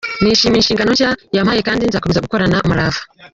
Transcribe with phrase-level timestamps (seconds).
[0.21, 2.99] Nishimiye inshingano nshya yampaye kandi nzakomeza gukorana umurava.